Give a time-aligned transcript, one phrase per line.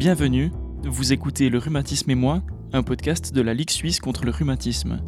[0.00, 0.50] Bienvenue,
[0.82, 5.02] vous écoutez Le Rhumatisme et moi, un podcast de la Ligue suisse contre le rhumatisme.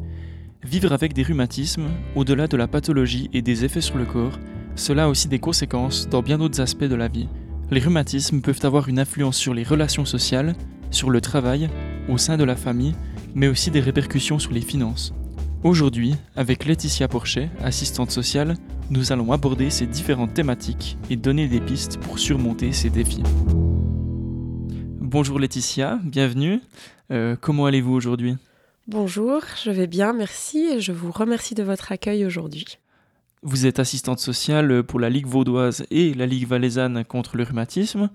[0.62, 4.38] Vivre avec des rhumatismes, au-delà de la pathologie et des effets sur le corps,
[4.76, 7.26] cela a aussi des conséquences dans bien d'autres aspects de la vie.
[7.70, 10.54] Les rhumatismes peuvent avoir une influence sur les relations sociales,
[10.90, 11.70] sur le travail,
[12.10, 12.94] au sein de la famille,
[13.34, 15.14] mais aussi des répercussions sur les finances.
[15.64, 18.58] Aujourd'hui, avec Laetitia Porchet, assistante sociale,
[18.90, 23.22] nous allons aborder ces différentes thématiques et donner des pistes pour surmonter ces défis.
[25.12, 26.62] Bonjour Laetitia, bienvenue.
[27.10, 28.38] Euh, comment allez-vous aujourd'hui?
[28.86, 32.78] Bonjour, je vais bien, merci et je vous remercie de votre accueil aujourd'hui.
[33.42, 38.08] Vous êtes assistante sociale pour la Ligue vaudoise et la Ligue valaisanne contre le rhumatisme.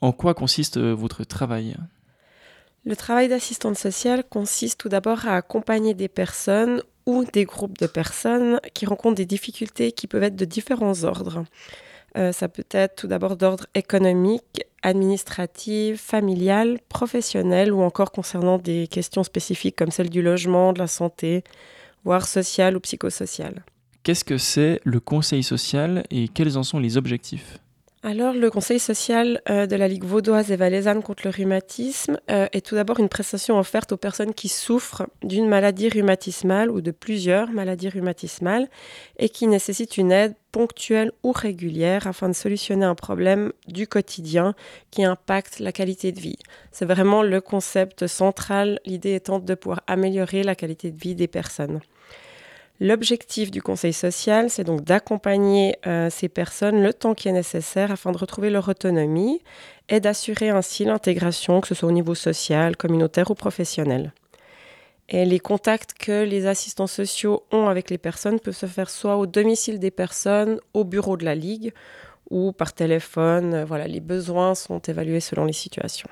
[0.00, 1.76] En quoi consiste euh, votre travail?
[2.86, 7.86] Le travail d'assistante sociale consiste tout d'abord à accompagner des personnes ou des groupes de
[7.86, 11.44] personnes qui rencontrent des difficultés qui peuvent être de différents ordres.
[12.18, 18.88] Euh, ça peut être tout d'abord d'ordre économique, administratif, familial, professionnel ou encore concernant des
[18.88, 21.44] questions spécifiques comme celles du logement, de la santé,
[22.04, 23.64] voire sociale ou psychosociale.
[24.02, 27.58] Qu'est-ce que c'est le conseil social et quels en sont les objectifs?
[28.04, 32.46] Alors, le conseil social euh, de la Ligue vaudoise et valaisanne contre le rhumatisme euh,
[32.52, 36.92] est tout d'abord une prestation offerte aux personnes qui souffrent d'une maladie rhumatismale ou de
[36.92, 38.68] plusieurs maladies rhumatismales
[39.18, 44.54] et qui nécessitent une aide ponctuelle ou régulière afin de solutionner un problème du quotidien
[44.92, 46.38] qui impacte la qualité de vie.
[46.70, 51.28] C'est vraiment le concept central, l'idée étant de pouvoir améliorer la qualité de vie des
[51.28, 51.80] personnes.
[52.80, 57.90] L'objectif du conseil social, c'est donc d'accompagner euh, ces personnes le temps qui est nécessaire
[57.90, 59.40] afin de retrouver leur autonomie
[59.88, 64.12] et d'assurer ainsi l'intégration, que ce soit au niveau social, communautaire ou professionnel.
[65.08, 69.16] Et les contacts que les assistants sociaux ont avec les personnes peuvent se faire soit
[69.16, 71.72] au domicile des personnes, au bureau de la Ligue
[72.30, 73.64] ou par téléphone.
[73.64, 76.10] Voilà, les besoins sont évalués selon les situations.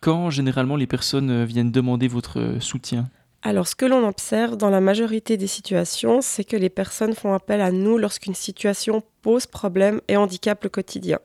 [0.00, 3.08] Quand généralement les personnes viennent demander votre soutien?
[3.44, 7.34] Alors, ce que l'on observe dans la majorité des situations, c'est que les personnes font
[7.34, 11.18] appel à nous lorsqu'une situation pose problème et handicape le quotidien.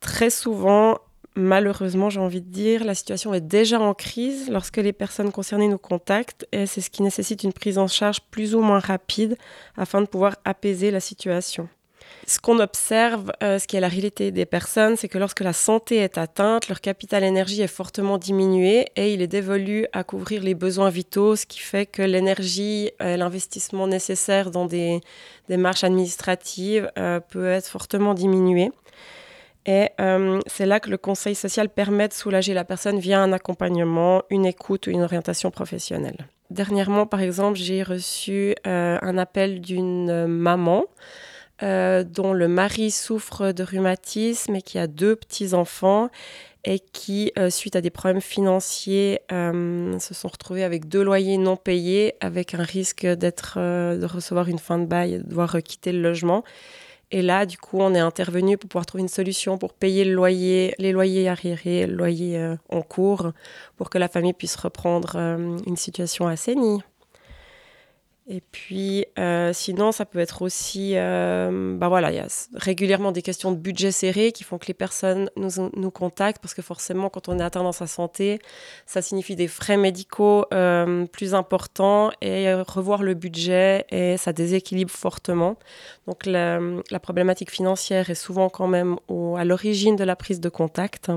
[0.00, 0.98] Très souvent,
[1.36, 5.68] malheureusement, j'ai envie de dire, la situation est déjà en crise lorsque les personnes concernées
[5.68, 9.36] nous contactent et c'est ce qui nécessite une prise en charge plus ou moins rapide
[9.76, 11.68] afin de pouvoir apaiser la situation.
[12.30, 15.52] Ce qu'on observe, euh, ce qui est la réalité des personnes, c'est que lorsque la
[15.52, 20.40] santé est atteinte, leur capital énergie est fortement diminué et il est dévolu à couvrir
[20.44, 25.00] les besoins vitaux, ce qui fait que l'énergie, et l'investissement nécessaire dans des
[25.48, 28.70] démarches administratives euh, peut être fortement diminué.
[29.66, 33.32] Et euh, c'est là que le conseil social permet de soulager la personne via un
[33.32, 36.28] accompagnement, une écoute ou une orientation professionnelle.
[36.50, 40.84] Dernièrement, par exemple, j'ai reçu un appel d'une maman
[41.62, 46.08] euh, dont le mari souffre de rhumatisme et qui a deux petits-enfants
[46.64, 51.38] et qui, euh, suite à des problèmes financiers, euh, se sont retrouvés avec deux loyers
[51.38, 55.56] non payés, avec un risque d'être, de recevoir une fin de bail et de devoir
[55.62, 56.44] quitter le logement.
[57.12, 60.12] Et là, du coup, on est intervenu pour pouvoir trouver une solution pour payer le
[60.12, 63.32] loyer, les loyers arriérés, le loyer en cours,
[63.76, 66.82] pour que la famille puisse reprendre une situation assainie.
[68.32, 73.10] Et puis, euh, sinon, ça peut être aussi, euh, bah voilà, il y a régulièrement
[73.10, 76.62] des questions de budget serré qui font que les personnes nous, nous contactent parce que
[76.62, 78.38] forcément, quand on est atteint dans sa santé,
[78.86, 84.92] ça signifie des frais médicaux euh, plus importants et revoir le budget et ça déséquilibre
[84.92, 85.56] fortement.
[86.06, 86.60] Donc, la,
[87.02, 88.96] problématique financière est souvent quand même
[89.38, 91.10] à l'origine de la prise de contact.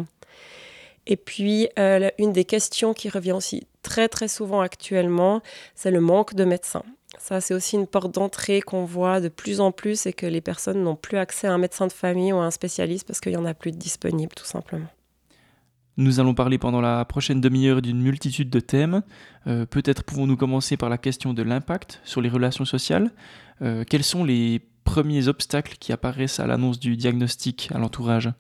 [1.06, 5.42] Et puis, une des questions qui revient aussi très très souvent actuellement,
[5.76, 6.84] c'est le manque de médecins.
[7.24, 10.42] Ça, c'est aussi une porte d'entrée qu'on voit de plus en plus et que les
[10.42, 13.32] personnes n'ont plus accès à un médecin de famille ou à un spécialiste parce qu'il
[13.32, 14.90] n'y en a plus de disponible, tout simplement.
[15.96, 19.04] Nous allons parler pendant la prochaine demi-heure d'une multitude de thèmes.
[19.48, 23.10] Euh, peut-être pouvons-nous commencer par la question de l'impact sur les relations sociales.
[23.62, 28.32] Euh, quels sont les premiers obstacles qui apparaissent à l'annonce du diagnostic à l'entourage?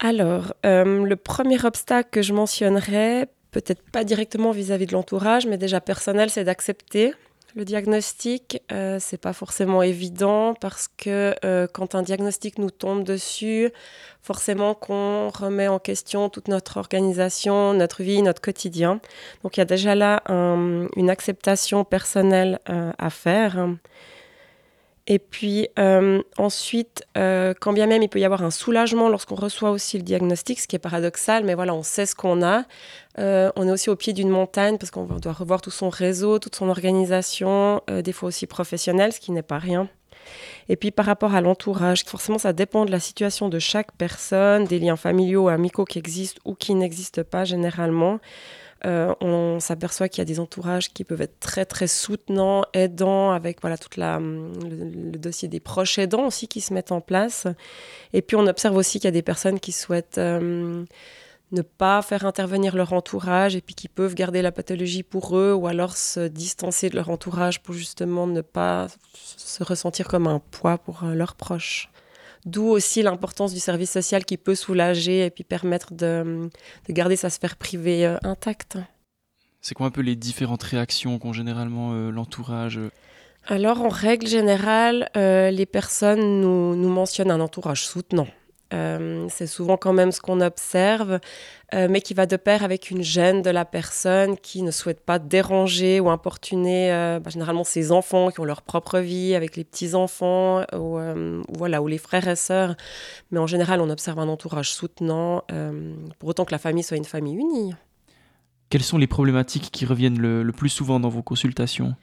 [0.00, 5.46] Alors, euh, le premier obstacle que je mentionnerais, peut-être pas directement vis-à-vis -vis de l'entourage,
[5.46, 7.14] mais déjà personnel, c'est d'accepter
[7.54, 13.04] le diagnostic, euh, c'est pas forcément évident parce que euh, quand un diagnostic nous tombe
[13.04, 13.70] dessus,
[14.22, 19.00] forcément qu'on remet en question toute notre organisation, notre vie, notre quotidien.
[19.42, 23.68] Donc il y a déjà là une acceptation personnelle euh, à faire.
[25.06, 29.34] Et puis euh, ensuite, euh, quand bien même il peut y avoir un soulagement lorsqu'on
[29.34, 32.64] reçoit aussi le diagnostic, ce qui est paradoxal, mais voilà, on sait ce qu'on a.
[33.18, 36.38] Euh, on est aussi au pied d'une montagne parce qu'on doit revoir tout son réseau,
[36.38, 39.88] toute son organisation, des fois aussi professionnelle, ce qui n'est pas rien.
[40.70, 44.64] Et puis par rapport à l'entourage, forcément ça dépend de la situation de chaque personne,
[44.64, 48.20] des liens familiaux, amicaux qui existent ou qui n'existent pas généralement.
[48.84, 53.30] Euh, on s'aperçoit qu'il y a des entourages qui peuvent être très très soutenants, aidants,
[53.30, 57.46] avec voilà toute la le, dossier des proches aidants aussi qui se mettent en place.
[58.12, 60.84] Et puis on observe aussi qu'il y a des personnes qui souhaitent euh,
[61.52, 65.54] ne pas faire intervenir leur entourage et puis qui peuvent garder la pathologie pour eux
[65.54, 70.40] ou alors se distancer de leur entourage pour justement ne pas se ressentir comme un
[70.50, 71.90] poids pour euh, leurs proches.
[72.44, 76.50] D'où aussi l'importance du service social qui peut soulager et puis permettre de,
[76.88, 78.78] garder sa sphère privée euh, intacte.
[79.60, 82.78] C'est quoi un peu les différentes réactions qu'ont généralement euh, l'entourage
[83.46, 88.28] Alors, en règle générale, les personnes nous, nous mentionnent un entourage soutenant.
[88.74, 91.20] Euh, c'est souvent quand même ce qu'on observe,
[91.74, 95.00] euh, mais qui va de pair avec une gêne de la personne qui ne souhaite
[95.00, 99.56] pas déranger ou importuner euh, bah, généralement ses enfants qui ont leur propre vie avec
[99.56, 100.98] les petits-enfants ou,
[101.56, 102.74] voilà, ou les frères et sœurs.
[103.30, 105.44] Mais en général, on observe un entourage soutenant,
[106.18, 107.74] pour autant que la famille soit une famille unie.
[108.70, 111.94] Quelles sont les problématiques qui reviennent le plus souvent dans vos consultations?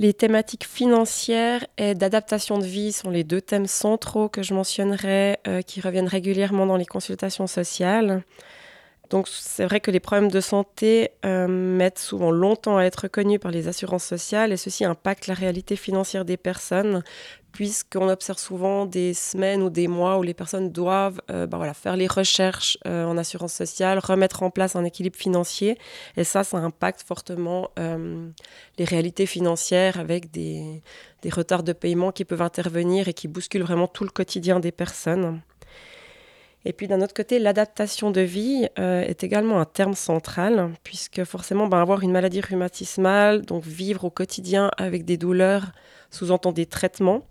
[0.00, 5.36] Les thématiques financières et d'adaptation de vie sont les deux thèmes centraux que je mentionnerai,
[5.46, 8.22] euh, qui reviennent régulièrement dans les consultations sociales.
[9.10, 13.40] Donc c'est vrai que les problèmes de santé euh, mettent souvent longtemps à être reconnus
[13.40, 17.02] par les assurances sociales et ceci impacte la réalité financière des personnes
[17.52, 21.74] puisqu'on observe souvent des semaines ou des mois où les personnes doivent euh, bah voilà,
[21.74, 25.78] faire les recherches euh, en assurance sociale, remettre en place un équilibre financier
[26.16, 30.82] et ça, ça impacte fortement les réalités financières avec des
[31.30, 35.40] retards de paiement qui peuvent intervenir et qui bousculent vraiment tout le quotidien des personnes.
[36.64, 41.24] Et puis d'un autre côté, l'adaptation de vie euh, est également un terme central, puisque
[41.24, 45.72] forcément, ben, avoir une maladie rhumatismale, donc vivre au quotidien avec des douleurs,
[46.10, 47.22] sous-entend des traitements,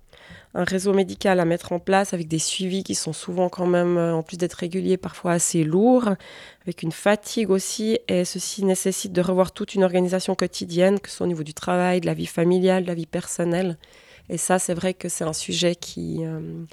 [0.56, 3.98] un réseau médical à mettre en place avec des suivis qui sont souvent quand même,
[3.98, 6.10] euh, en plus d'être réguliers, parfois assez lourds,
[6.64, 11.18] avec une fatigue aussi, et ceci nécessite de revoir toute une organisation quotidienne, que ce
[11.18, 13.78] soit au niveau du travail, de la vie familiale, de la vie personnelle.
[14.30, 16.64] Et ça, c'est vrai que c'est un sujet qui, euh,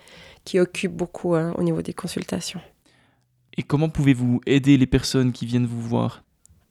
[0.46, 2.60] qui occupe beaucoup hein, au niveau des consultations.
[3.58, 6.22] Et comment pouvez-vous aider les personnes qui viennent vous voir?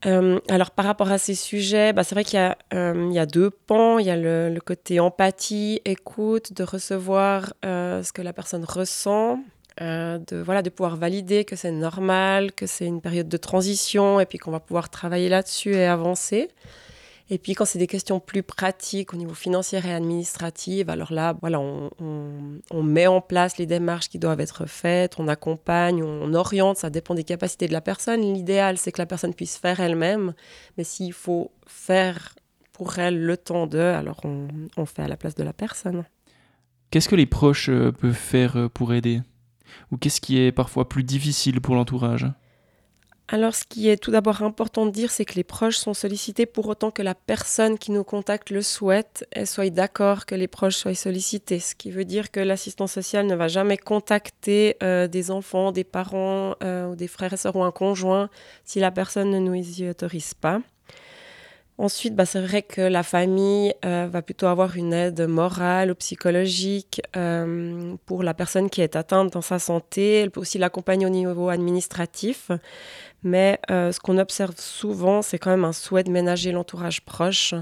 [0.06, 3.26] Euh, alors par rapport à ces sujets, bah, c'est vrai qu'il y, euh, y, a
[3.26, 3.98] deux pans.
[4.00, 9.40] Il y a le, côté empathie, écoute, de recevoir euh, ce que la personne ressent,
[9.80, 14.26] de, voilà, de pouvoir valider que c'est normal, que c'est une période de transition et
[14.26, 16.50] puis qu'on va pouvoir travailler là-dessus et avancer.
[17.30, 21.36] Et puis quand c'est des questions plus pratiques au niveau financier et administratif, alors là,
[21.42, 26.78] voilà, on, met en place les démarches qui doivent être faites, on accompagne, on, oriente,
[26.78, 28.22] ça dépend des capacités de la personne.
[28.22, 30.34] L'idéal, c'est que la personne puisse faire elle-même,
[30.78, 32.36] mais s'il faut faire
[32.74, 36.06] pour elle le temps de, alors on, on fait à la place de la personne.
[36.92, 39.22] Qu'est-ce que les proches euh, peuvent faire euh, pour aider?
[39.92, 42.28] Ou qu'est-ce qui est parfois plus difficile pour l'entourage?
[43.28, 46.46] Alors, ce qui est tout d'abord important de dire, c'est que les proches sont sollicités
[46.46, 50.48] pour autant que la personne qui nous contacte le souhaite et soit d'accord que les
[50.48, 51.60] proches soient sollicités.
[51.60, 55.84] Ce qui veut dire que l'assistant social ne va jamais contacter euh, des enfants, des
[55.84, 58.30] parents euh, ou des frères et sœurs ou un conjoint
[58.64, 60.62] si la personne ne nous y autorise pas.
[61.78, 65.96] Ensuite, bah, c'est vrai que la famille euh, va plutôt avoir une aide morale ou
[65.96, 67.02] psychologique
[68.06, 70.22] pour la personne qui est atteinte dans sa santé.
[70.22, 72.50] Elle peut aussi l'accompagner au niveau administratif.
[73.26, 77.56] Mais euh, ce qu'on observe souvent, c'est quand même un souhait de ménager l'entourage proche,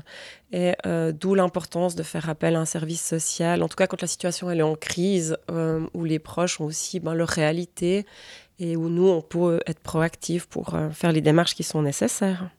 [0.52, 3.64] et euh, d'où l'importance de faire appel à un service social.
[3.64, 6.66] En tout cas, quand la situation elle est en crise, euh, où les proches ont
[6.66, 8.06] aussi ben, leur réalité,
[8.60, 12.50] et où nous, on peut être proactifs pour faire les démarches qui sont nécessaires.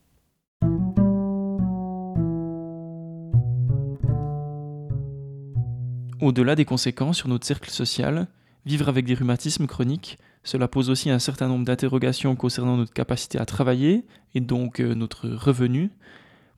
[6.25, 8.27] Au-delà des conséquences sur notre cercle social,
[8.67, 13.39] vivre avec des rhumatismes chroniques cela pose aussi un certain nombre d'interrogations concernant notre capacité
[13.39, 14.05] à travailler
[14.35, 15.91] et donc euh, notre revenu.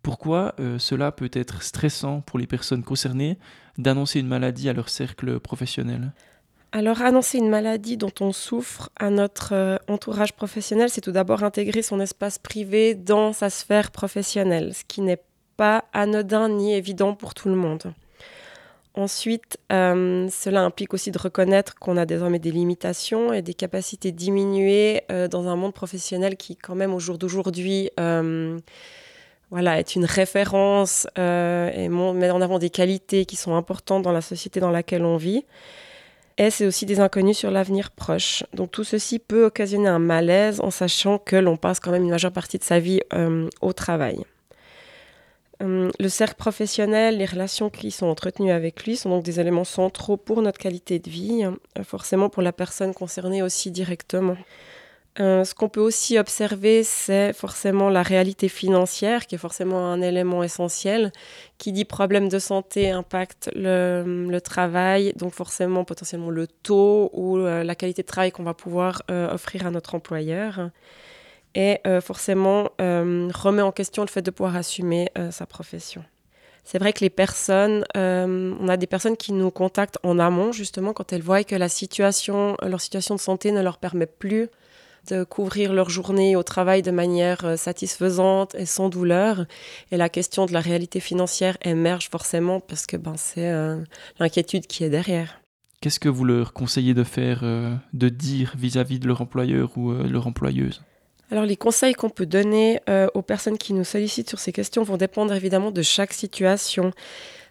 [0.02, 3.38] Pourquoi euh, cela peut être stressant pour les personnes concernées
[3.78, 6.12] d'annoncer une maladie à leur cercle professionnel?
[6.72, 11.44] Alors annoncer une maladie dont on souffre à notre euh, entourage professionnel, c'est tout d'abord
[11.44, 15.22] intégrer son espace privé dans sa sphère professionnelle, ce qui n'est
[15.56, 17.94] pas anodin ni évident pour tout le monde.
[18.96, 24.10] Ensuite, euh, cela implique aussi de reconnaître qu'on a désormais des limitations et des capacités
[24.10, 28.58] diminuées euh, dans un monde professionnel qui, quand même, au jour d'aujourd'hui, euh,
[29.50, 34.22] voilà, est une référence et met en avant des qualités qui sont importantes dans la
[34.22, 35.44] société dans laquelle on vit.
[36.38, 38.44] Et c'est aussi des inconnus sur l'avenir proche.
[38.54, 42.10] Donc tout ceci peut occasionner un malaise en sachant que l'on passe quand même une
[42.10, 43.00] majeure partie de sa vie
[43.60, 44.24] au travail.
[45.60, 49.64] Hum, le cercle professionnel, les relations qui sont entretenues avec lui sont donc des éléments
[49.64, 54.36] centraux pour notre qualité de vie, hein, forcément pour la personne concernée aussi directement.
[55.18, 60.02] Euh, ce qu'on peut aussi observer, c'est forcément la réalité financière, qui est forcément un
[60.02, 61.10] élément essentiel.
[61.58, 67.64] Qui dit problème de santé impacte le, travail, donc forcément potentiellement le taux ou euh,
[67.64, 70.70] la qualité de travail qu'on va pouvoir euh, offrir à notre employeur.
[71.58, 76.04] Et forcément remet en question le fait de pouvoir assumer sa profession.
[76.64, 80.92] C'est vrai que les personnes, on a des personnes qui nous contactent en amont, justement,
[80.92, 84.50] quand elles voient que la situation, leur situation de santé ne leur permet plus
[85.06, 89.46] de couvrir leur journée au travail de manière euh, satisfaisante et sans douleur.
[89.90, 93.82] Et la question de la réalité financière émerge forcément parce que ben, c'est euh,
[94.18, 95.40] l'inquiétude qui est derrière.
[95.80, 99.92] Qu'est-ce que vous leur conseillez de faire, euh, de dire vis-à-vis de leur employeur ou
[99.92, 100.82] leur employeuse?
[101.30, 102.80] Alors les conseils qu'on peut donner
[103.14, 106.92] aux personnes qui nous sollicitent sur ces questions vont dépendre évidemment de chaque situation.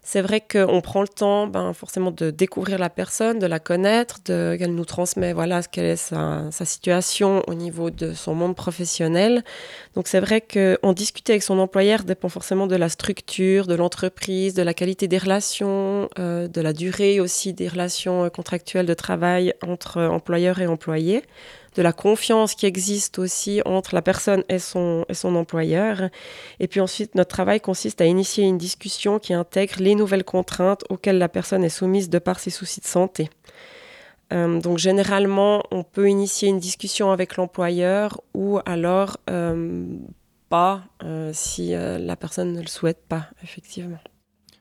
[0.08, 4.22] C'est vrai qu'on prend le temps ben, forcément de découvrir la personne, de la connaître,
[4.24, 9.44] qu'elle nous transmet voilà, quelle est sa, situation au niveau de son monde professionnel.
[9.96, 14.54] Donc c'est vrai qu'en discuter avec son employeur dépend forcément de la structure, de l'entreprise,
[14.54, 19.56] de la qualité des relations, euh, de la durée aussi des relations contractuelles de travail
[19.68, 21.24] entre employeur et employé
[21.76, 26.10] de la confiance qui existe aussi entre la personne et son, et son employeur.
[26.60, 30.84] Et puis ensuite, notre travail consiste à initier une discussion qui intègre les nouvelles contraintes
[30.90, 33.30] auxquelles la personne est soumise de par ses soucis de santé.
[34.34, 39.86] Euh, donc généralement, on peut initier une discussion avec l'employeur ou alors euh,
[40.50, 44.00] pas euh, si la personne ne le souhaite pas, effectivement.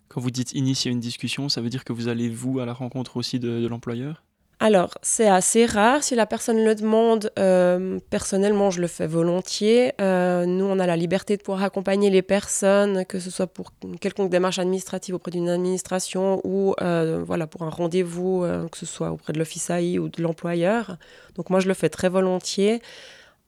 [0.08, 2.72] Quand vous dites initier une discussion, ça veut dire que vous allez, vous, à la
[2.72, 4.23] rencontre aussi de l'employeur?
[4.64, 6.02] Alors, c'est assez rare.
[6.02, 9.92] Si la personne le demande, euh, personnellement, je le fais volontiers.
[10.00, 13.72] Euh, nous, on a la liberté de pouvoir accompagner les personnes, que ce soit pour
[13.82, 18.86] une quelconque démarche administrative auprès d'une administration ou euh, voilà, pour un rendez-vous, que ce
[18.86, 20.96] soit auprès de l'office AI ou de l'employeur.
[21.34, 22.80] Donc, moi, je le fais très volontiers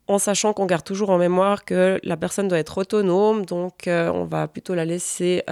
[0.09, 4.25] en sachant qu'on garde toujours en mémoire que la personne doit être autonome, donc on
[4.25, 5.43] va plutôt la laisser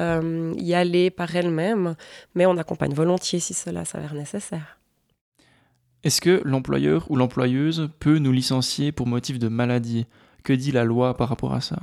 [0.59, 1.97] y aller par elle-même,
[2.35, 4.79] mais on accompagne volontiers si cela s'avère nécessaire.
[6.05, 10.07] Est-ce que l'employeur ou l'employeuse peut nous licencier pour motif de maladie?
[10.43, 11.77] Que dit la loi par rapport à ça?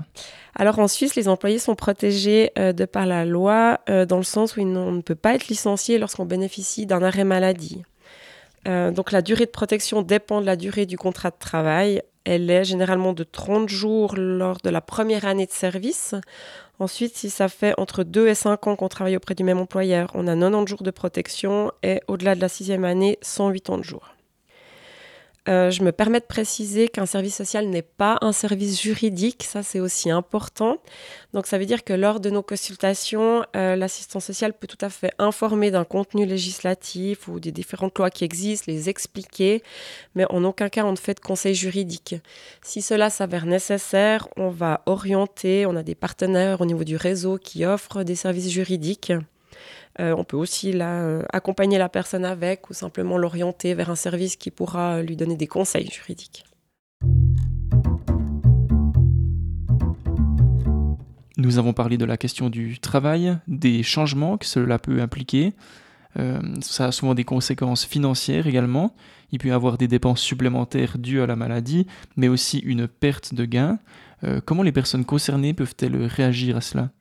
[0.54, 4.24] Alors en Suisse, les employés sont protégés euh, de par la loi euh, dans le
[4.24, 7.82] sens où on ne peut pas être licencié lorsqu'on bénéficie d'un arrêt maladie.
[8.68, 12.04] Euh, donc la durée de protection dépend de la durée du contrat de travail.
[12.24, 16.14] Elle est généralement de 30 jours lors de la première année de service.
[16.80, 20.10] Ensuite, si ça fait entre 2 et 5 ans qu'on travaille auprès du même employeur,
[20.14, 24.16] on a 90 jours de protection et au-delà de la sixième année, 180 jours.
[25.50, 29.64] Euh, je me permets de préciser qu'un service social n'est pas un service juridique, ça
[29.64, 30.78] c'est aussi important.
[31.34, 34.90] Donc ça veut dire que lors de nos consultations, euh, l'assistant social peut tout à
[34.90, 39.64] fait informer d'un contenu législatif ou des différentes lois qui existent, les expliquer,
[40.14, 42.16] mais en aucun cas on ne fait de conseil juridique.
[42.62, 47.40] Si cela s'avère nécessaire, on va orienter, on a des partenaires au niveau du réseau
[47.40, 49.12] qui offrent des services juridiques.
[50.00, 54.36] Euh, on peut aussi euh, accompagner la personne avec ou simplement l'orienter vers un service
[54.36, 56.46] qui pourra lui donner des conseils juridiques.
[61.38, 65.54] Nous avons parlé de la question du travail, des changements que cela peut impliquer.
[66.18, 68.94] Euh, ça a souvent des conséquences financières également.
[69.32, 73.34] Il peut y avoir des dépenses supplémentaires dues à la maladie, mais aussi une perte
[73.34, 73.80] de gain.
[74.46, 76.92] comment les personnes concernées peuvent-elles réagir à cela?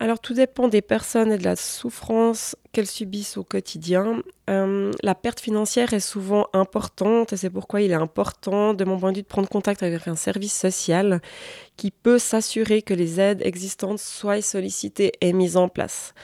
[0.00, 4.22] Alors tout dépend des personnes et de la souffrance qu'elles subissent au quotidien.
[4.48, 8.98] Euh, la perte financière est souvent importante et c'est pourquoi il est important, de mon
[8.98, 11.20] point de vue, de prendre contact avec un service social
[11.76, 16.14] qui peut s'assurer que les aides existantes soient sollicitées et mises en place.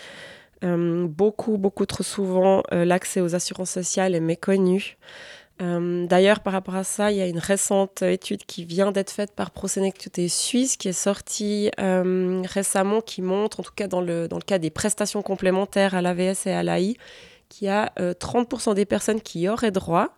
[0.62, 4.96] Euh, beaucoup, beaucoup trop souvent, euh, l'accès aux assurances sociales est méconnu.
[5.62, 9.10] Euh, d'ailleurs, par rapport à ça, il y a une récente étude qui vient d'être
[9.10, 14.00] faite par Prosénectuté Suisse, qui est sortie euh, récemment, qui montre, en tout cas dans
[14.00, 16.96] le, dans le cas des prestations complémentaires à l'AVS et à l'AI,
[17.48, 20.16] qu'il y a 30% euh, des personnes qui auraient droit,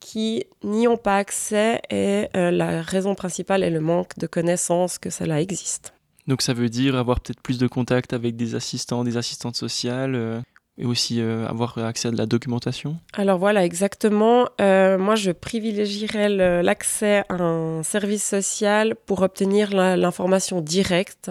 [0.00, 5.08] qui n'y ont pas accès, et la raison principale est le manque de connaissances que
[5.08, 5.94] cela existe.
[6.26, 10.42] Donc ça veut dire avoir peut-être plus de contact avec des assistants, des assistantes sociales
[10.76, 14.48] et aussi euh, avoir accès à de la documentation Alors voilà, exactement.
[14.60, 16.28] Euh, moi, je privilégierais
[16.62, 21.30] l'accès à un service social pour obtenir l'information directe.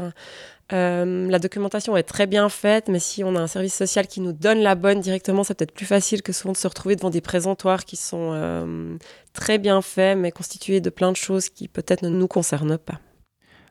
[0.72, 4.22] Euh, la documentation est très bien faite, mais si on a un service social qui
[4.22, 7.10] nous donne la bonne directement, c'est peut-être plus facile que souvent de se retrouver devant
[7.10, 8.98] des présentoirs qui sont
[9.34, 13.00] très bien faits, mais constitués de plein de choses qui peut-être ne nous concernent pas.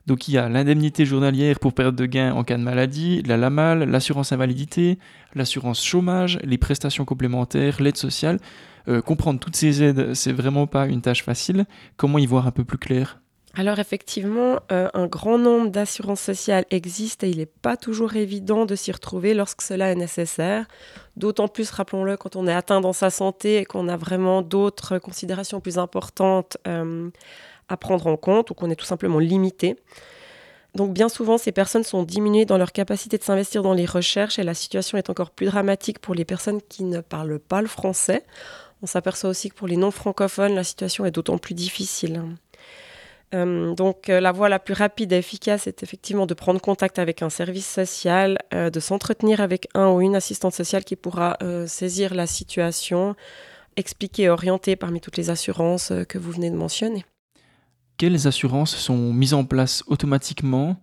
[0.05, 3.37] Donc il y a l'indemnité journalière pour perte de gain en cas de maladie, la
[3.37, 4.99] LAMAL, l'assurance invalidité,
[5.33, 8.39] l'assurance chômage, les prestations complémentaires, l'aide sociale.
[8.89, 11.65] Euh, comprendre toutes ces aides, c'est vraiment pas une tâche facile.
[11.95, 13.21] Comment y voir un peu plus clair?
[13.55, 18.65] Alors effectivement, euh, un grand nombre d'assurances sociales existent et il n'est pas toujours évident
[18.65, 20.65] de s'y retrouver lorsque cela est nécessaire.
[21.17, 24.97] D'autant plus, rappelons-le, quand on est atteint dans sa santé et qu'on a vraiment d'autres
[24.97, 27.11] considérations plus importantes euh,
[27.73, 29.75] à prendre en compte ou qu'on est tout simplement limité.
[30.75, 34.39] Donc bien souvent, ces personnes sont diminuées dans leur capacité de s'investir dans les recherches
[34.39, 37.67] et la situation est encore plus dramatique pour les personnes qui ne parlent pas le
[37.67, 38.23] français.
[38.81, 42.23] On s'aperçoit aussi que pour les non-francophones, la situation est d'autant plus difficile.
[43.33, 46.99] Euh, donc euh, la voie la plus rapide et efficace est effectivement de prendre contact
[46.99, 51.37] avec un service social, euh, de s'entretenir avec un ou une assistante sociale qui pourra
[51.67, 53.15] saisir la situation,
[53.75, 57.05] expliquer et orienter parmi toutes les assurances que vous venez de mentionner.
[57.97, 60.77] Quelles assurances sont mises en place automatiquement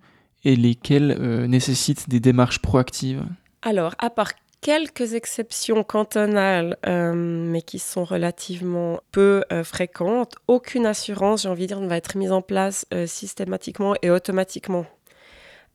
[0.45, 3.25] et lesquelles nécessitent des démarches proactives?
[3.62, 10.35] Alors, à part quelques exceptions cantonales, euh, mais qui sont relativement peu euh, fréquentes.
[10.49, 14.11] Aucune assurance, j'ai envie de dire, ne va être mise en place euh, systématiquement et
[14.11, 14.87] automatiquement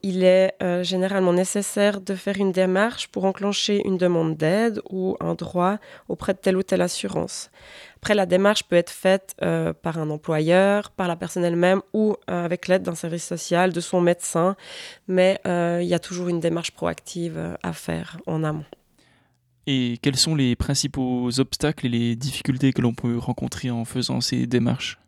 [0.06, 5.18] il est euh, généralement nécessaire de faire une démarche pour enclencher une demande d'aide ou
[5.20, 7.50] un droit auprès de telle ou telle assurance.
[8.06, 12.16] Après, la démarche peut être faite euh, par un employeur, par la personne elle-même ou
[12.30, 14.56] euh, avec l'aide d'un service social, de son médecin,
[15.08, 18.66] mais il y a toujours une démarche proactive à faire en amont.
[19.66, 24.22] Et quels sont les principaux obstacles et les difficultés que l'on peut rencontrer en faisant
[24.22, 25.00] ces démarches?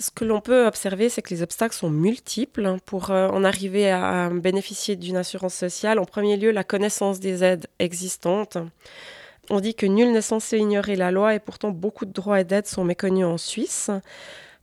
[0.00, 3.90] Ce que l'on peut observer, c'est que les obstacles sont multiples pour euh, en arriver
[3.90, 5.98] à, bénéficier d'une assurance sociale.
[5.98, 8.56] En premier lieu, la connaissance des aides existantes.
[9.50, 12.44] On dit que nul n'est censé ignorer la loi et pourtant beaucoup de droits et
[12.44, 13.90] d'aides sont méconnus en Suisse.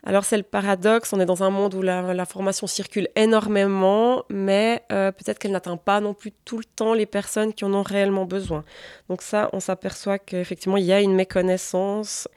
[0.05, 4.81] Alors c'est le paradoxe, on est dans un monde où la, formation circule énormément, mais
[4.93, 7.83] euh, peut-être qu'elle n'atteint pas non plus tout le temps les personnes qui en ont
[7.83, 8.63] réellement besoin.
[9.09, 12.29] Donc ça, on s'aperçoit qu'effectivement, il y a une méconnaissance.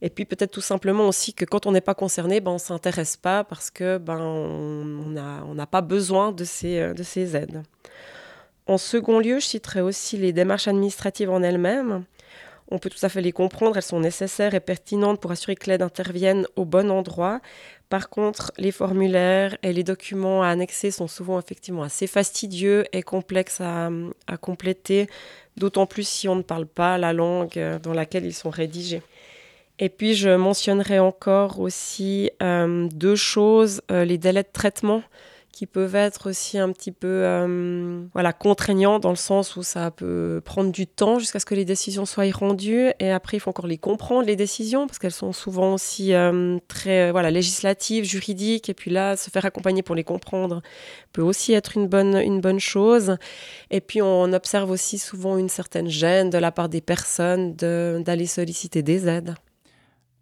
[0.00, 2.58] Et puis peut-être tout simplement aussi que quand on n'est pas concerné, ben, on ne
[2.58, 7.64] s'intéresse pas parce que ben, on n'a pas besoin de ces, euh, de ces aides.
[8.66, 12.04] En second lieu, je citerai aussi les démarches administratives en elles-mêmes.
[12.68, 15.70] On peut tout à fait les comprendre, elles sont nécessaires et pertinentes pour assurer que
[15.70, 17.40] l'aide intervienne au bon endroit.
[17.88, 23.04] Par contre, les formulaires et les documents à annexer sont souvent effectivement assez fastidieux et
[23.04, 23.88] complexes à,
[24.40, 25.06] compléter,
[25.56, 29.02] d'autant plus si on ne parle pas la langue dans laquelle ils sont rédigés.
[29.78, 35.02] Et puis, je mentionnerai encore aussi euh, deux choses, euh, les délais de traitement
[35.56, 39.90] qui peuvent être aussi un petit peu euh, voilà, contraignants dans le sens où ça
[39.90, 42.90] peut prendre du temps jusqu'à ce que les décisions soient rendues.
[43.00, 46.58] Et après, il faut encore les comprendre, les décisions, parce qu'elles sont souvent aussi euh,
[46.68, 48.68] très voilà, législatives, juridiques.
[48.68, 50.60] Et puis là, se faire accompagner pour les comprendre
[51.14, 53.16] peut aussi être une bonne, une bonne chose.
[53.70, 58.26] Et puis, on observe aussi souvent une certaine gêne de la part des personnes d'aller
[58.26, 59.34] solliciter des aides.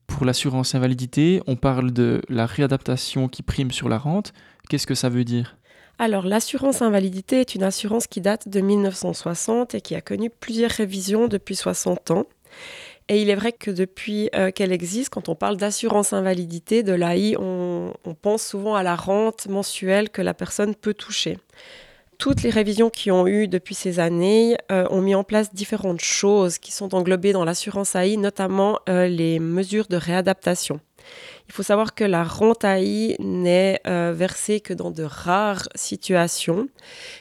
[0.06, 4.32] Pour l'assurance invalidité, on parle de la réadaptation qui prime sur la rente.
[4.68, 5.56] Qu'est-ce que ça veut dire?
[5.98, 10.70] Alors, l'assurance invalidité est une assurance qui date de 1960 et qui a connu plusieurs
[10.70, 12.26] révisions depuis 60 ans.
[13.08, 16.92] Et il est vrai que depuis euh, qu'elle existe, quand on parle d'assurance invalidité, de
[16.92, 21.38] l'AI, on, pense souvent à la rente mensuelle que la personne peut toucher.
[22.18, 26.00] Toutes les révisions qui ont eu depuis ces années euh, ont mis en place différentes
[26.00, 30.80] choses qui sont englobées dans l'assurance AI, notamment euh, les mesures de réadaptation.
[31.48, 36.68] Il faut savoir que la rente AI n'est euh, versée que dans de rares situations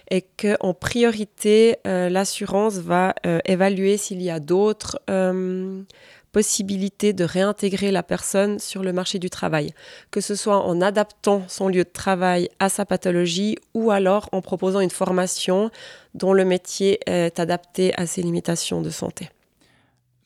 [0.09, 4.99] et qu'en priorité, l'assurance va évaluer s'il y a d'autres
[6.33, 9.73] possibilités de réintégrer la personne sur le marché du travail,
[10.11, 14.41] que ce soit en adaptant son lieu de travail à sa pathologie ou alors en
[14.41, 15.69] proposant une formation
[16.15, 19.29] dont le métier est adapté à ses limitations de santé.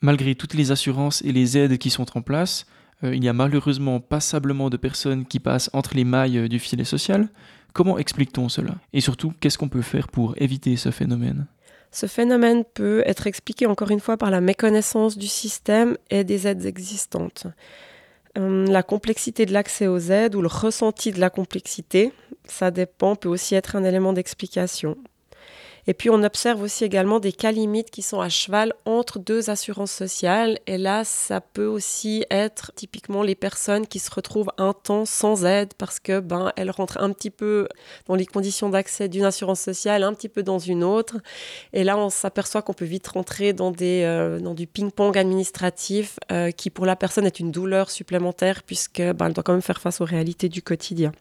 [0.00, 2.66] Malgré toutes les assurances et les aides qui sont en place,
[3.04, 6.58] euh, il y a malheureusement passablement de personnes qui passent entre les mailles euh, du
[6.58, 7.28] filet social.
[7.72, 8.76] Comment explique-t-on cela?
[8.92, 11.46] Et surtout, qu'est-ce qu'on peut faire pour éviter ce phénomène?
[11.90, 16.46] Ce phénomène peut être expliqué encore une fois par la méconnaissance du système et des
[16.46, 17.46] aides existantes.
[18.36, 22.12] Hum, la complexité de l'accès aux aides ou le ressenti de la complexité,
[22.44, 24.96] ça dépend, peut aussi être un élément d'explication.
[25.88, 29.48] Et puis on observe aussi également des cas limites qui sont à cheval entre deux
[29.48, 30.58] assurances sociales.
[30.66, 35.46] Et là, ça peut aussi être typiquement les personnes qui se retrouvent un temps sans
[35.46, 37.68] aide parce que ben elles rentrent un petit peu
[38.06, 41.16] dans les conditions d'accès d'une assurance sociale, un petit peu dans une autre.
[41.72, 46.18] Et là, on s'aperçoit qu'on peut vite rentrer dans des euh, dans du ping-pong administratif
[46.30, 49.62] euh, qui pour la personne est une douleur supplémentaire puisque ben, elle doit quand même
[49.62, 51.12] faire face aux réalités du quotidien.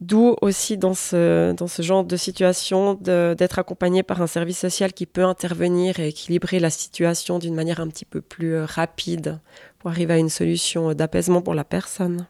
[0.00, 5.24] D'où aussi dans ce, genre de situation d'être accompagné par un service social qui peut
[5.24, 9.40] intervenir et équilibrer la situation d'une manière un petit peu plus euh, rapide
[9.80, 12.28] pour arriver à une solution d'apaisement pour la personne.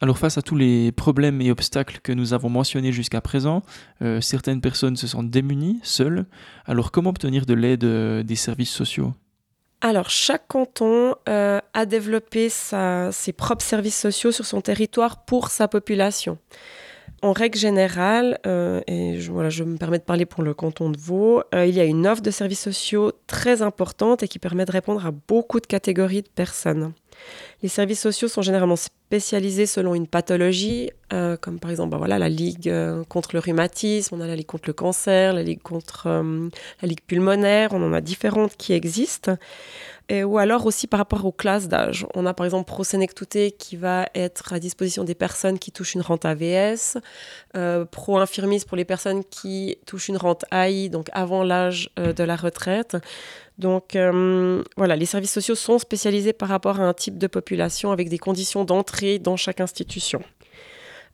[0.00, 3.62] Alors face à tous les problèmes et obstacles que nous avons mentionnés jusqu'à présent,
[4.02, 6.26] euh, certaines personnes se sentent démunies, seules.
[6.66, 9.14] Alors comment obtenir de l'aide euh, des services sociaux?
[9.84, 15.68] Alors, chaque canton euh, a développé ses propres services sociaux sur son territoire pour sa
[15.68, 16.38] population.
[17.20, 20.88] En règle générale, euh, et je, voilà, je me permets de parler pour le canton
[20.88, 24.38] de Vaud, euh, il y a une offre de services sociaux très importante et qui
[24.38, 26.94] permet de répondre à beaucoup de catégories de personnes.
[27.62, 32.18] Les services sociaux sont généralement spécialisés selon une pathologie, euh, comme par exemple bah voilà,
[32.18, 35.62] la Ligue euh, contre le rhumatisme, on a la Ligue contre le cancer, la Ligue
[35.62, 36.48] contre euh,
[36.82, 39.36] la Ligue pulmonaire, on en a différentes qui existent.
[40.12, 42.06] Ou alors aussi par rapport aux classes d'âge.
[42.14, 46.02] On a par exemple Pro-Sénectouté qui va être à disposition des personnes qui touchent une
[46.02, 46.98] rente AVS,
[47.90, 52.98] Pro-Infirmis pour les personnes qui touchent une rente AI, donc avant l'âge de la retraite.
[53.58, 57.92] Donc euh, voilà, les services sociaux sont spécialisés par rapport à un type de population
[57.92, 60.22] avec des conditions d'entrée dans chaque institution.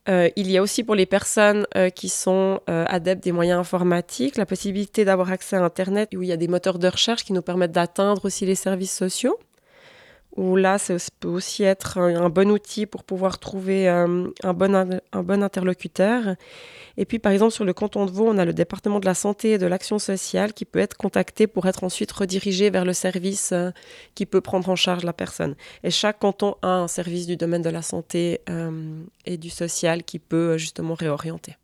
[0.09, 4.39] Euh, il y a aussi pour les personnes euh, qui sont adeptes des moyens informatiques
[4.39, 7.35] la possibilité d'avoir accès à Internet où il y a des moteurs de recherche qui
[7.35, 9.39] nous permettent d'atteindre aussi les services sociaux
[10.41, 14.75] où là, ça peut aussi être un, bon outil pour pouvoir trouver euh, un, bon,
[15.13, 16.35] un bon interlocuteur.
[16.97, 19.13] Et puis, par exemple, sur le canton de Vaud, on a le département de la
[19.13, 22.95] santé et de l'action sociale qui peut être contacté pour être ensuite redirigé vers le
[22.95, 23.71] service euh,
[24.15, 25.57] qui peut prendre en charge la personne.
[25.85, 30.05] Et chaque canton a un service du domaine de la santé euh, et du social
[30.05, 31.57] qui peut justement réorienter.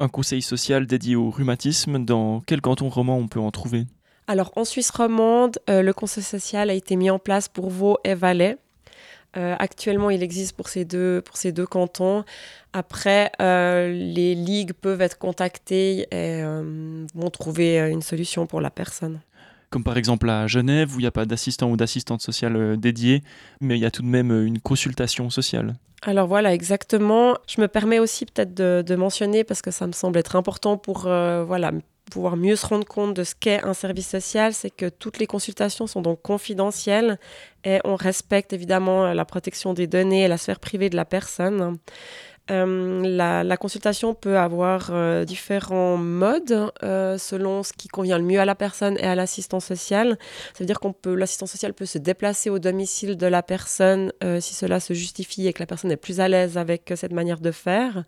[0.00, 3.86] Un conseil social dédié au rhumatisme, dans quel canton roman on peut en trouver?
[4.28, 7.98] Alors en Suisse romande, euh, le conseil social a été mis en place pour Vaud
[8.04, 8.58] et Valais.
[9.36, 12.24] Euh, actuellement, il existe pour ces deux, pour ces deux cantons.
[12.72, 16.42] Après, euh, les ligues peuvent être contactées et
[17.14, 19.20] vont trouver une solution pour la personne.
[19.68, 23.22] Comme par exemple à Genève, où il n'y a pas d'assistant ou d'assistante sociale dédié,
[23.60, 25.74] mais il y a tout de même une consultation sociale.
[26.02, 27.36] Alors voilà, exactement.
[27.46, 30.78] Je me permets aussi peut-être de, de, mentionner, parce que ça me semble être important
[30.78, 31.72] pour voilà,
[32.10, 35.26] pouvoir mieux se rendre compte de ce qu'est un service social, c'est que toutes les
[35.26, 37.18] consultations sont donc confidentielles
[37.64, 41.78] et on respecte évidemment la protection des données et la sphère privée de la personne.
[42.50, 43.02] Euh,
[43.42, 48.44] la, consultation peut avoir euh, différents modes euh, selon ce qui convient le mieux à
[48.44, 50.16] la personne et à l'assistance sociale.
[50.52, 54.12] Ça veut dire qu'on peut, l'assistance sociale peut se déplacer au domicile de la personne
[54.40, 57.40] si cela se justifie et que la personne est plus à l'aise avec cette manière
[57.40, 58.04] de faire.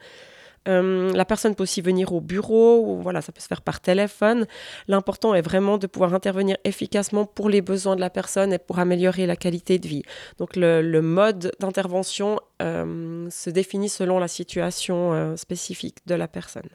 [0.67, 3.81] Euh, la personne peut aussi venir au bureau, ou voilà, ça peut se faire par
[3.81, 4.47] téléphone.
[4.89, 8.79] L'important est vraiment de pouvoir intervenir efficacement pour les besoins de la personne et pour
[8.79, 10.03] améliorer la qualité de vie.
[10.39, 16.69] Donc le, mode d'intervention euh, se définit selon la situation euh, spécifique de la personne.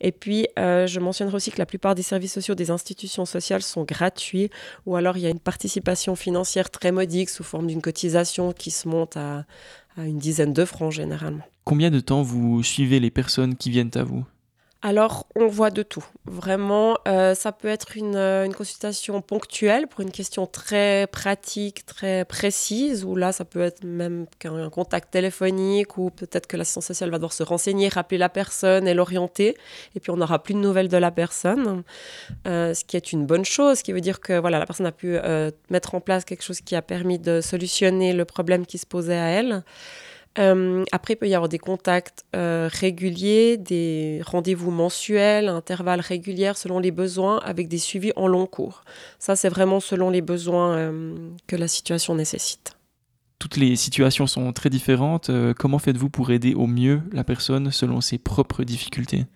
[0.00, 3.84] Et puis, je mentionnerai aussi que la plupart des services sociaux des institutions sociales sont
[3.84, 4.50] gratuits,
[4.84, 8.70] ou alors il y a une participation financière très modique sous forme d'une cotisation qui
[8.70, 9.44] se monte à
[9.96, 11.44] une dizaine de francs généralement.
[11.64, 14.24] Combien de temps vous suivez les personnes qui viennent à vous?
[14.84, 16.04] Alors, on voit de tout.
[16.24, 22.24] Vraiment, euh, ça peut être euh, une, consultation ponctuelle pour une question très pratique, très
[22.24, 27.10] précise, ou là, ça peut être même un contact téléphonique, ou peut-être que l'assistance sociale
[27.10, 29.56] va devoir se renseigner, rappeler la personne et l'orienter,
[29.94, 31.84] et puis on n'aura plus de nouvelles de la personne,
[32.48, 34.86] euh, ce qui est une bonne chose, ce qui veut dire que voilà, la personne
[34.86, 35.16] a pu
[35.70, 39.16] mettre en place quelque chose qui a permis de solutionner le problème qui se posait
[39.16, 39.62] à elle.
[40.38, 46.52] Euh, après, il peut y avoir des contacts euh, réguliers, des rendez-vous mensuels, intervalles réguliers
[46.54, 48.82] selon les besoins, avec des suivis en long cours.
[49.18, 51.14] Ça, c'est vraiment selon les besoins euh,
[51.46, 52.76] que la situation nécessite.
[53.38, 55.28] Toutes les situations sont très différentes.
[55.58, 59.26] comment faites-vous pour aider au mieux la personne selon ses propres difficultés?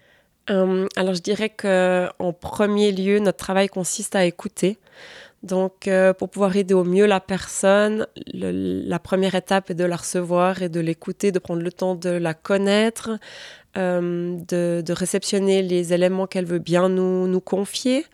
[0.48, 4.78] Alors, je dirais qu'en premier lieu, notre travail consiste à écouter.
[5.46, 9.96] Donc, euh, pour pouvoir aider au mieux la personne, la première étape est de la
[9.96, 13.10] recevoir et de l'écouter, de prendre le temps de la connaître,
[13.76, 18.04] euh, de, réceptionner les éléments qu'elle veut bien nous, confier,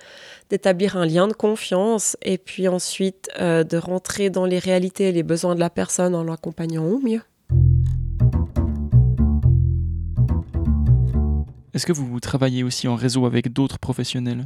[0.51, 5.13] d'établir un lien de confiance et puis ensuite euh, de rentrer dans les réalités et
[5.13, 7.23] les besoins de la personne en l'accompagnant au mieux.
[11.73, 14.45] Est-ce que vous travaillez aussi en réseau avec d'autres professionnels?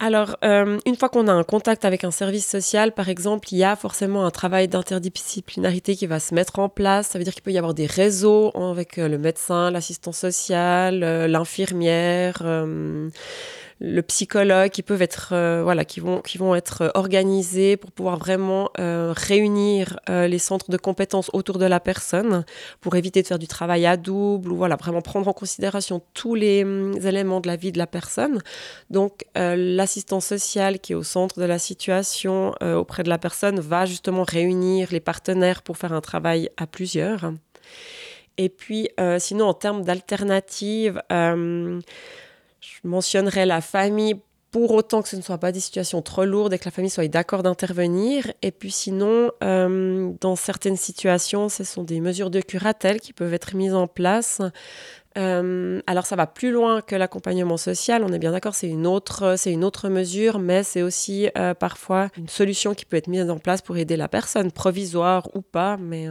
[0.00, 3.58] Alors, euh, une fois qu'on a un contact avec un service social, par exemple, il
[3.58, 7.08] y a forcément un travail d'interdisciplinarité qui va se mettre en place.
[7.08, 11.02] Ça veut dire qu'il peut y avoir des réseaux avec euh, le médecin, l'assistant social,
[11.02, 12.42] euh, l'infirmière,
[13.80, 18.18] le psychologue, qui peuvent être, euh, voilà, qui vont, qui vont être organisés pour pouvoir
[18.18, 22.44] vraiment euh, réunir les centres de compétences autour de la personne,
[22.80, 26.34] pour éviter de faire du travail à double, ou voilà, vraiment prendre en considération tous
[26.34, 28.40] les hum, éléments de la vie de la personne.
[28.90, 33.86] Donc, l'assistance sociale qui est au centre de la situation auprès de la personne va
[33.86, 37.32] justement réunir les partenaires pour faire un travail à plusieurs.
[38.38, 38.88] Et puis,
[39.18, 41.00] sinon, en termes d'alternatives,
[42.60, 44.16] je mentionnerai la famille
[44.50, 46.90] pour autant que ce ne soit pas des situations trop lourdes et que la famille
[46.90, 48.32] soit d'accord d'intervenir.
[48.42, 53.34] Et puis sinon, euh, dans certaines situations, ce sont des mesures de curatelle qui peuvent
[53.34, 54.40] être mises en place.
[55.18, 58.86] Euh, alors ça va plus loin que l'accompagnement social, on est bien d'accord, c'est une
[58.86, 63.28] autre, une autre mesure, mais c'est aussi euh, parfois une solution qui peut être mise
[63.28, 66.06] en place pour aider la personne, provisoire ou pas, mais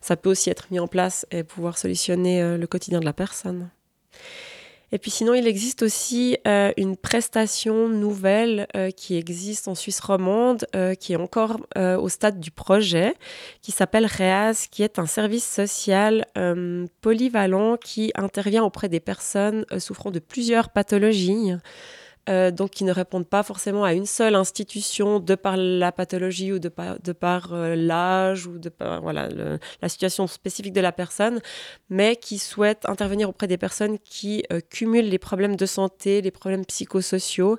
[0.00, 3.70] ça peut aussi être mis en place et pouvoir solutionner le quotidien de la personne.
[4.92, 10.00] Et puis sinon, il existe aussi euh, une prestation nouvelle euh, qui existe en Suisse
[10.00, 13.14] romande, euh, qui est encore au stade du projet,
[13.60, 16.26] qui s'appelle REAS, qui est un service social
[17.00, 21.52] polyvalent qui intervient auprès des personnes souffrant de plusieurs pathologies.
[22.30, 26.52] Euh, donc qui ne répondent pas forcément à une seule institution de par la pathologie
[26.52, 30.80] ou de par, de par euh, l'âge ou de par voilà, la situation spécifique de
[30.80, 31.40] la personne,
[31.90, 36.30] mais qui souhaitent intervenir auprès des personnes qui euh, cumulent les problèmes de santé, les
[36.30, 37.58] problèmes psychosociaux,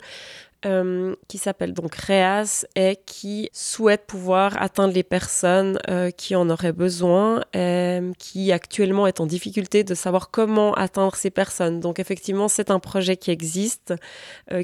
[0.66, 6.50] euh, qui s'appelle donc REAS et qui souhaite pouvoir atteindre les personnes euh, qui en
[6.50, 11.80] auraient besoin, euh, qui actuellement est en difficulté de savoir comment atteindre ces personnes.
[11.80, 13.94] Donc effectivement, c'est un projet qui existe,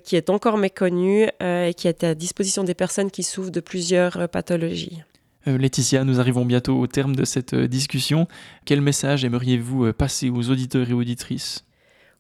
[0.04, 4.28] qui est encore méconnu et qui est à disposition des personnes qui souffrent de plusieurs
[4.30, 5.04] pathologies.
[5.46, 8.28] Laetitia, nous arrivons bientôt au terme de cette discussion.
[8.66, 11.64] Quel message aimeriez-vous passer aux auditeurs et auditrices?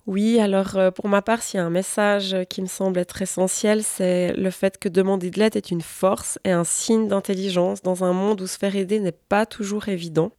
[0.07, 3.21] Oui, alors euh, pour ma part, s'il y a un message qui me semble être
[3.21, 7.83] essentiel, c'est le fait que demander de l'aide est une force et un signe d'intelligence
[7.83, 10.31] dans un monde où se faire aider n'est pas toujours évident.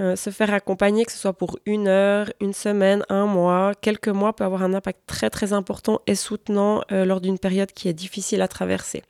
[0.00, 4.08] Euh, se faire accompagner, que ce soit pour une heure, une semaine, un mois, quelques
[4.08, 7.88] mois, peut avoir un impact très très important et soutenant euh, lors d'une période qui
[7.88, 9.02] est difficile à traverser.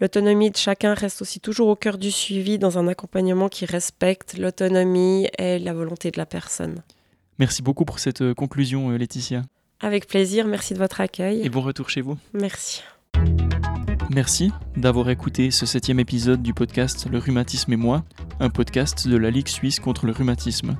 [0.00, 4.38] L'autonomie de chacun reste aussi toujours au cœur du suivi dans un accompagnement qui respecte
[4.38, 6.82] l'autonomie et la volonté de la personne.
[7.40, 9.40] Merci beaucoup pour cette euh, conclusion, euh, Laetitia.
[9.80, 11.40] Avec plaisir, merci de votre accueil.
[11.42, 12.18] Et bon retour chez vous.
[12.34, 12.82] Merci.
[14.10, 18.04] Merci d'avoir écouté ce septième épisode du podcast Le rhumatisme et moi,
[18.40, 20.76] un podcast de la Ligue suisse contre le rhumatisme.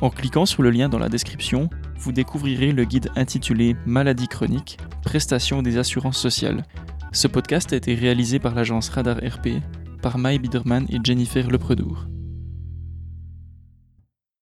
[0.00, 4.78] En cliquant sur le lien dans la description, vous découvrirez le guide intitulé Maladie chronique,
[5.02, 6.64] prestations des assurances sociales.
[7.10, 9.60] Ce podcast a été réalisé par l'agence Radar RP,
[10.00, 12.06] par Mai Biderman et Jennifer Lepredour.